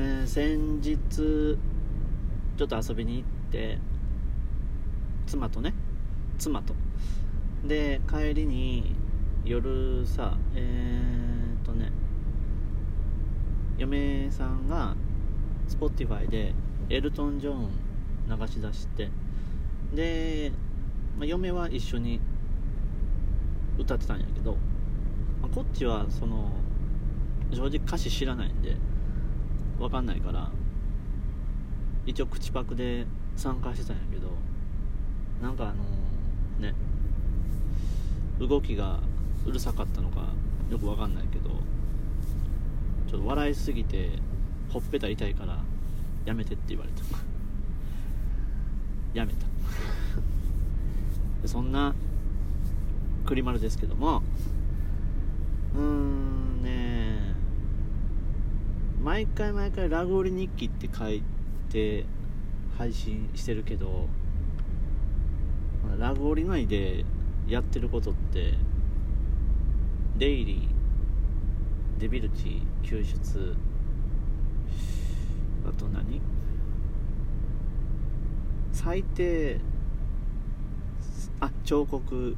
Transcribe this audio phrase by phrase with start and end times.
[0.00, 0.96] えー、先日
[2.56, 3.78] ちょっと遊びに行って
[5.26, 5.74] 妻とね。
[6.38, 6.72] 妻と。
[7.66, 8.94] で帰りに
[9.44, 11.90] 夜さえー、っとね
[13.76, 14.94] 嫁さんが
[15.68, 16.54] Spotify で
[16.88, 19.10] エルトン・ジョーン流し出して
[19.92, 20.52] で、
[21.18, 22.20] まあ、嫁は一緒に
[23.76, 24.52] 歌ってたんやけど、
[25.42, 26.52] まあ、こっちはその
[27.50, 28.76] 正直歌詞知らないんで
[29.78, 30.50] 分かんないから
[32.06, 34.28] 一応口パクで参加してたんやけど
[35.42, 35.74] なんかあの
[36.58, 36.74] ね
[38.40, 39.00] 動きが
[39.46, 40.26] うるさかったのか
[40.70, 41.50] よく分かんないけど
[43.08, 44.10] ちょっと笑いすぎて
[44.68, 45.58] ほっぺた痛いから
[46.24, 47.02] やめてって言われた。
[49.14, 49.46] やめた。
[51.48, 51.94] そんな
[53.24, 54.22] 栗丸ですけども
[55.74, 57.34] うーんねえ。
[59.02, 61.22] 毎回毎回ラグオリ日記って書い
[61.70, 62.04] て
[62.76, 64.08] 配信してるけど
[65.98, 67.04] ラグオリ内で
[67.46, 68.54] やってることって
[70.18, 73.56] デイリーデビルティ救出
[75.66, 76.20] あと何？
[78.72, 79.60] 最低
[81.40, 82.36] あ彫刻。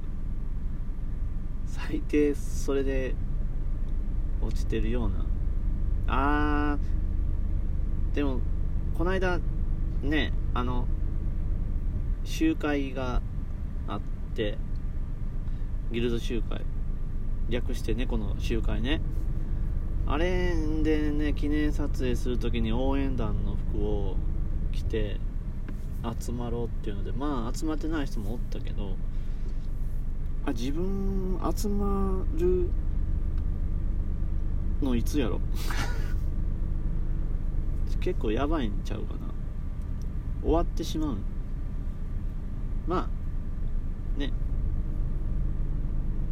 [1.66, 3.14] 最低それで
[4.42, 5.25] 落ちてるような
[8.14, 8.41] でも
[8.97, 9.41] この間
[10.03, 10.86] ねあの
[12.25, 13.22] 集会が
[13.89, 14.00] あっ
[14.34, 14.58] て
[15.92, 16.62] ギルド集会
[17.48, 19.00] 略して猫の集会ね。
[20.06, 24.16] あれでね記念撮影する時に応援団の服を
[24.72, 25.19] 着て
[26.20, 28.97] 集まろうっていうのでまあ集まってない人もおったけど
[30.47, 32.70] あ自分集まる
[34.83, 35.41] のいつやろ？
[38.01, 39.20] 結構やばいんちゃうかな。
[40.43, 41.17] 終わってしまう。
[42.87, 43.09] ま
[44.16, 44.33] あね。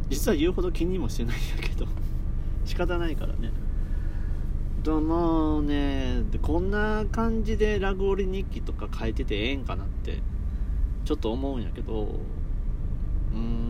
[0.09, 1.85] 実は言うほど気にもしてないんやけど。
[2.65, 3.51] 仕方ないからね。
[4.83, 10.21] ともうねこんな感じでラグオリ日記とか書いててええんかなって
[11.03, 12.19] ちょっと思うんやけど。
[13.33, 13.69] うん。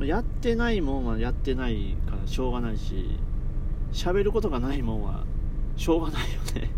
[0.00, 3.18] やってないもんはやってないからしょうがないし
[3.92, 5.24] 喋ることがないもんは
[5.76, 6.70] しょうがないよね。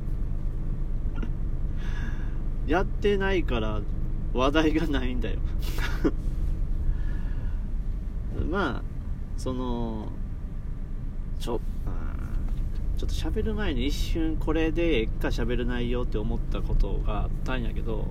[2.67, 3.81] やってないから
[4.33, 5.39] 話題がないんだよ。
[8.51, 8.83] まあ
[9.37, 10.09] その
[11.39, 11.61] ちょ
[12.97, 18.07] ちょっと喋る前に一瞬これでええか喋る内容って思ったことがあったんやけど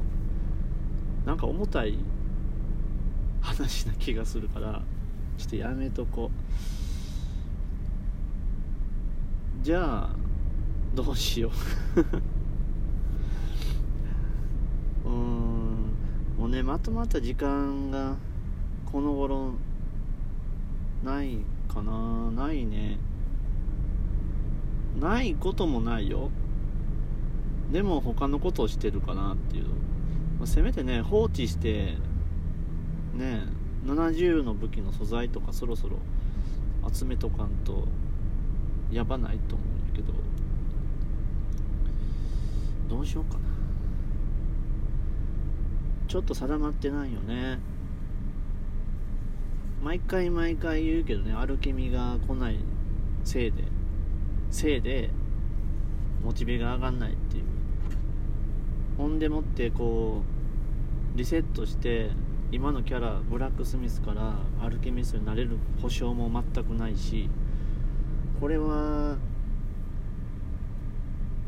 [1.25, 1.97] なんか重たい
[3.41, 4.83] 話な気がするから
[5.37, 6.45] ちょっとやめとこう。
[9.63, 10.24] じゃあ
[10.95, 11.51] どうしよう。
[15.05, 15.15] うーん。
[16.39, 18.15] もうねまとまった時間が
[18.85, 19.55] この頃
[21.03, 22.31] ないかな。
[22.31, 22.97] ないね。
[24.99, 26.31] ないこともないよ。
[27.73, 29.65] でも他のことをしてるかなっていう、
[30.39, 31.97] まあせめてね放置して
[33.13, 33.41] ね
[33.85, 35.97] 70の武器の素材とかそろそろ
[36.93, 37.85] 集めとかんと
[38.91, 40.13] やばないと思うんやけど。
[42.87, 43.45] どうしようかな。
[46.07, 47.59] ちょっと定まってないよね。
[49.83, 52.59] 毎回毎回言うけどねアルケミが来ない
[53.23, 53.63] せいで。
[54.51, 55.09] せいで
[56.23, 57.43] モチベが上がんないっていう。
[58.97, 60.23] ほんでもってこ
[61.15, 62.11] うリセットして
[62.51, 67.29] 今のキャラブラックスミスからアルケミストになれる保証も全くないし
[68.39, 69.17] これは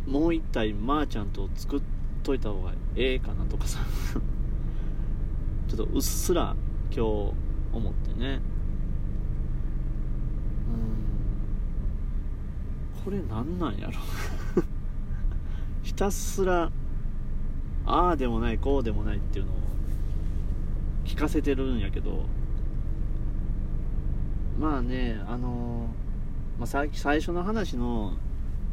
[0.07, 1.81] もう一体マーチャント作っ
[2.23, 3.79] といた方がええかなとかさ。
[5.67, 6.55] ちょっとうっすら
[6.89, 6.99] 今日
[7.73, 8.39] 思ってね。
[12.95, 13.03] うん。
[13.03, 13.93] これなんなんやろ。
[15.83, 16.71] ひたすら
[17.85, 19.55] ああでもないこうでもないっていうのを
[21.03, 22.25] 聞かせてるんやけど。
[24.57, 25.87] まあねあの
[26.57, 26.89] まあ、最
[27.19, 28.17] 初の話の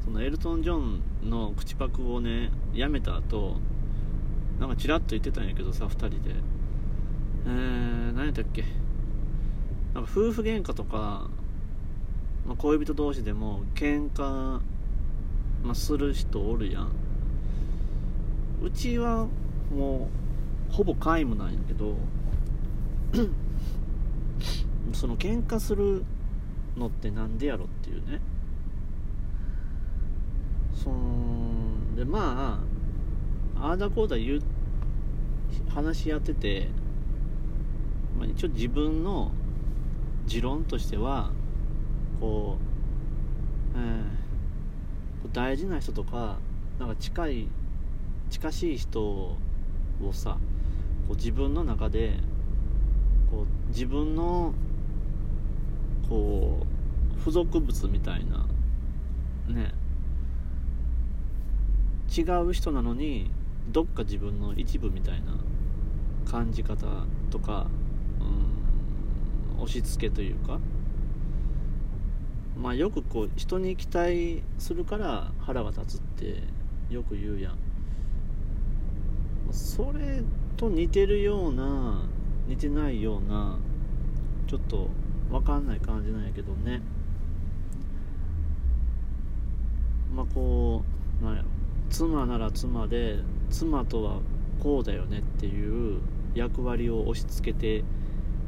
[0.05, 3.57] そのエルトン・ジョンの口パクをねやめた後
[4.61, 6.17] なんかチラッと言ってたんやけどさ2人で。
[7.47, 8.63] えー、何やったっけ？
[9.93, 11.29] なんか夫婦喧嘩とか、
[12.47, 14.63] まあ、恋人同士でも喧嘩、ま
[15.73, 16.89] あ、する人おるやん。
[18.63, 19.27] うちは
[19.71, 20.09] も
[20.71, 21.97] うほぼ皆無なんやけど
[24.95, 26.03] その喧嘩する
[26.77, 28.21] のってなんでやろっていうね。
[30.75, 32.61] そのでま
[33.57, 34.43] あああだこうだ言う
[35.69, 36.69] 話し合ってて、
[38.19, 39.33] まあ、一応自分の
[40.27, 41.31] 持論としては
[42.21, 42.59] こ
[43.75, 46.39] う、えー、大事な人とか
[46.79, 47.49] なんか近い
[48.31, 49.37] 近しい人を
[50.13, 50.39] さ
[51.07, 52.15] こう自分の中で
[53.31, 54.55] こう自分の
[56.09, 56.67] こ
[57.15, 58.47] う付属物みたいな
[59.49, 59.73] ね
[62.17, 63.31] 違う人なのに
[63.69, 65.35] どっか自分の一部みたいな
[66.31, 66.87] 感じ方
[67.31, 67.67] とか、
[69.57, 70.61] うん、押し付けというか。
[72.57, 76.43] まあよくこう人に期待するから腹が立つって
[76.89, 77.59] よく言うやん。
[79.51, 80.23] それ
[80.57, 82.03] と似てるような
[82.47, 83.59] 似てないような
[84.47, 84.89] ちょっと
[85.31, 86.81] 分かんない感じなんやけどね。
[90.15, 90.85] まあこ
[91.21, 91.49] うなんやろ。
[91.91, 93.21] 妻なら妻で
[93.51, 94.21] 妻とは
[94.61, 96.01] こうだよねっていう
[96.35, 97.85] 役割を押し付けて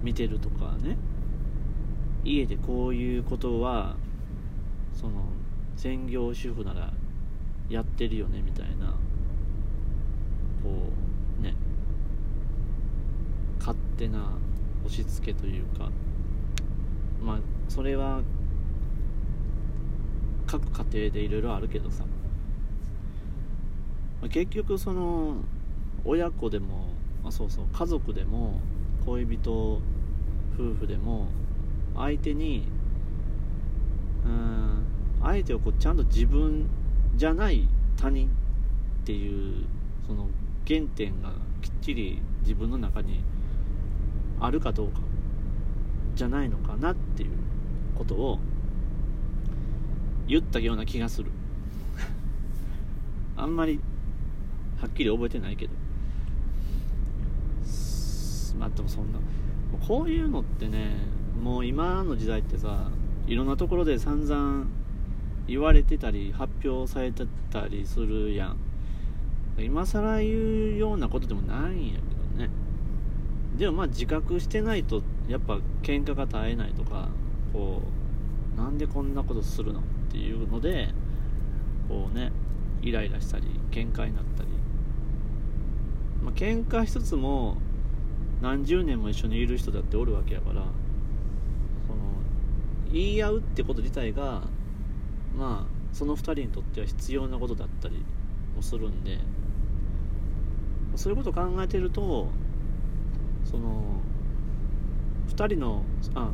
[0.03, 0.97] 見てるとかね。
[2.25, 3.97] 家でこういうことは
[4.93, 5.29] その
[5.77, 6.93] 専業主婦なら
[7.69, 8.95] やってるよねみたいな。
[10.63, 10.91] こ
[11.39, 11.55] うね。
[13.61, 14.33] 勝手な
[14.85, 15.91] 押し付けというか。
[17.23, 17.39] まあ
[17.69, 18.23] それは
[20.47, 22.05] 各家庭でいろいろあるけどさ。
[24.29, 25.37] 結局その
[26.05, 26.95] 親子でも
[27.25, 28.61] あそうそう家族でも
[29.05, 29.81] 恋人
[30.55, 31.29] 夫婦でも
[31.95, 32.69] 相手に
[34.25, 34.85] うん
[35.23, 36.67] 相手をこうちゃんと自分
[37.17, 38.29] じゃない他人
[39.03, 39.65] っていう
[40.07, 40.29] その
[40.67, 41.33] 原点が
[41.63, 43.23] きっちり自分の中に
[44.41, 45.01] あるかどうか
[46.15, 47.31] じゃないのかなっていう
[47.97, 48.39] ことを
[50.27, 51.31] 言ったような気がする。
[53.37, 53.81] あんまり
[54.79, 55.73] はっきり覚えてないけど。
[58.59, 59.19] まあでもそんな。
[59.87, 60.97] こういうのってね
[61.43, 62.91] もう今の時代ってさ
[63.27, 64.67] いろんなところで散々
[65.47, 68.57] 言われてたり発表されてたりするやん。
[69.59, 71.99] 今更言うようなことでもないんやけ
[72.37, 72.51] どね。
[73.57, 77.09] でもまあ自覚してないとやっぱ喧嘩が絶えないとか
[77.53, 77.83] こ
[78.55, 80.89] うなんでこんなことするのっていうので
[81.89, 82.33] こうね
[82.83, 84.49] イライラしたり喧嘩になったり
[86.27, 87.57] まあ喧嘩しつつも
[88.43, 90.67] 何十年も一緒にいる人だっておるわけやからその
[92.93, 94.43] 言い合うってこと自体が
[95.39, 98.05] まあその2人にとっては必要なことだったり
[98.57, 99.21] もするんで
[100.97, 102.29] そういうことを考えてると
[103.45, 104.01] その
[105.29, 105.85] 2人の
[106.15, 106.31] あ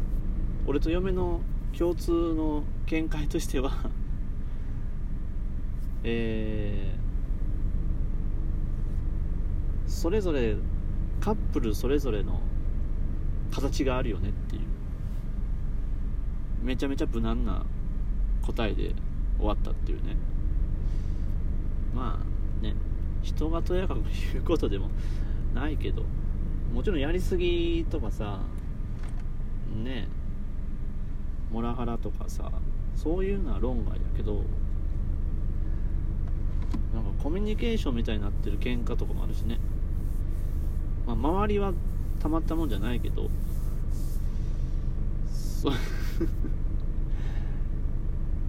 [0.67, 1.41] 俺と嫁の
[1.77, 3.73] 共通の見解としては
[6.05, 7.02] えー、
[9.93, 10.57] それぞれ
[11.21, 12.41] カップルそれぞれの
[13.53, 14.63] 形があるよねっていう。
[16.65, 17.65] めちゃめちゃ無難な
[18.41, 18.95] 答えで
[19.39, 20.17] 終わったっていうね。
[21.95, 22.75] まあね
[23.23, 24.01] 人がとやかく
[24.33, 24.89] 言うことでも
[25.55, 26.03] ないけど
[26.73, 28.41] もちろんやりすぎとかさ
[29.85, 30.09] ね
[31.53, 32.51] モラハラとかさ
[32.97, 34.43] そういうのは論外やけど
[36.95, 39.59] なんかコミュニケーションみたいになってる喧嘩とかもあるしね。
[41.07, 41.73] まあ周りは
[42.21, 43.29] たまったもんじゃないけど
[45.63, 45.73] そう。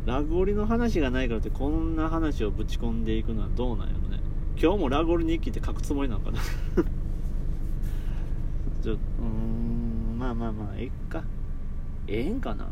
[0.06, 4.20] ラゴリの話がないからってこんな話をぶち込んでいくのはどうなんやろね。
[4.62, 6.40] 今日もラゴリ日記って書くつもりなのかな。
[8.84, 11.24] ちょうんまあまあまあえっか。
[12.08, 12.66] ええんかな。
[12.66, 12.68] い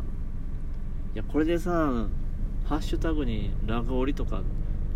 [1.18, 2.08] やこれでさ
[2.66, 4.42] ハッシュタグにラゴリとか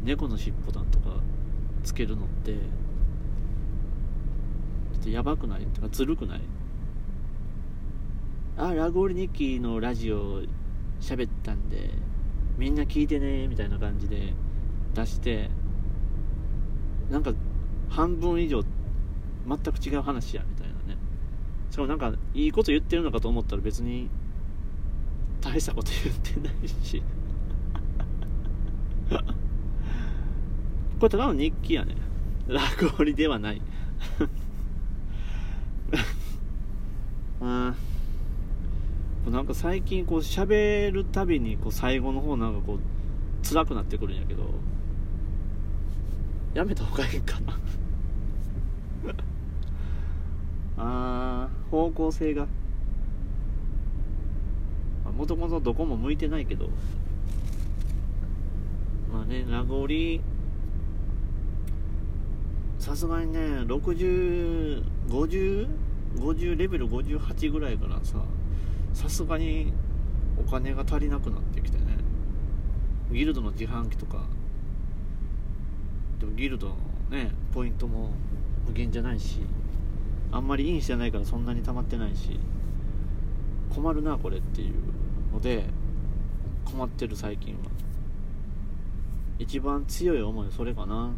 [0.04, 1.18] 猫のしっぽだとか
[1.84, 2.56] つけるのって
[5.06, 5.66] っとやばくない？
[5.68, 6.42] とかずるくない？
[8.58, 10.42] あラゴリ日記のラジオ
[11.02, 11.90] 喋ったんで
[12.58, 14.34] みんな聞いてねみたいな感じで
[14.94, 15.50] 出して
[17.12, 17.34] なんか
[17.90, 18.64] 半分以上
[19.48, 21.00] 全く違う話やみたいなね。
[21.70, 24.10] しかもなんかいいこと言ってるのかと思ったら別に
[25.42, 27.04] 大したこと言ってないし。
[31.00, 31.96] これただの日記やね。
[32.48, 33.62] 落語りではない。
[37.48, 37.76] あ
[39.30, 42.80] なんか最近こう喋るたびにこう最後の方なんかこう
[43.48, 44.50] 辛くなってくるんやけど
[46.56, 47.60] やめた方がいいかな。
[50.78, 52.48] あー方向性が。
[55.16, 56.70] もともとどこも向いてないけど。
[59.12, 59.88] まあね名残。
[62.80, 65.68] さすがにね6050
[66.16, 68.24] 50レベル58ぐらいからさ
[68.94, 69.74] さすがに
[70.38, 71.98] お金が足りなくなってきてね。
[73.12, 74.26] ギルドの自販機とか
[76.20, 76.76] でもギルドの
[77.12, 78.12] ねポイントも
[78.68, 79.42] 無限じゃないし
[80.32, 82.40] あんまりインしてないからそんなに溜まってないし
[83.74, 84.74] 困るなこれっていう
[85.32, 85.66] ので
[86.66, 87.60] 困ってる最近は。
[89.38, 91.12] 一番強い思いそれかな。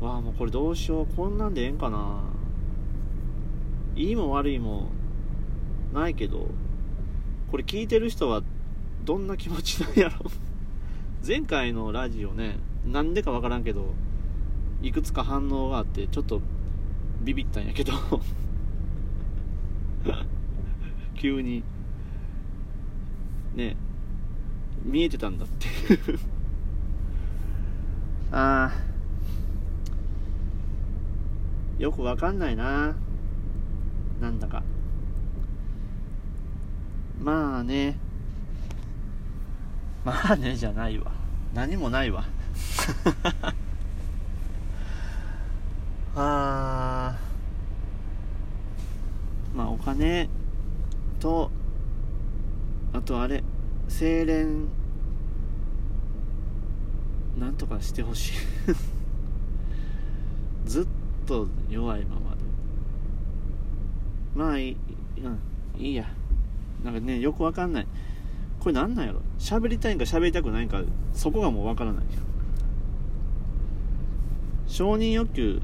[0.00, 1.06] わあもうこれどうしよう。
[1.14, 2.22] こんなんでええんかな。
[3.98, 4.90] いいも悪いも
[5.92, 6.48] ないけど
[7.50, 8.42] これ聞いてる人は
[9.04, 10.30] どんな気持ちなんやろ？
[11.26, 13.92] 前回のラジオねなんでかわからんけど
[14.82, 16.40] いくつか反応があってちょっと
[17.24, 17.92] ビビったんやけど
[21.16, 21.64] 急に
[23.56, 23.76] ね
[24.84, 25.66] 見えてたんだって。
[28.30, 28.72] ああ
[31.82, 32.94] よくわかんないな。
[34.20, 34.62] なんだか。
[37.20, 37.96] まあね。
[40.04, 41.12] まあねじゃないわ。
[41.54, 42.24] 何もないわ。
[46.16, 47.16] あ
[49.54, 50.28] まあお金
[51.20, 51.50] と
[52.92, 53.44] あとあれ
[53.88, 54.68] 精錬
[57.38, 58.32] なんとかしてほしい。
[60.66, 60.86] ずっ
[61.26, 62.27] と弱いまま。
[64.38, 64.76] まあいい、
[65.24, 66.06] うん、いいや。
[66.84, 67.86] なんかねよくわかんない。
[68.60, 69.20] これなんなんやろ？
[69.40, 70.80] 喋りたいんか喋りたくないんか
[71.12, 72.04] そこがもうわからない。
[74.68, 75.60] 承認欲求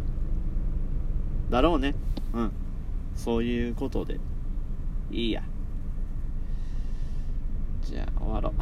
[1.51, 1.95] だろうね。
[2.33, 2.51] うん。
[3.15, 4.19] そういうことで。
[5.13, 5.45] いいや。
[7.83, 8.53] じゃあ終わろう。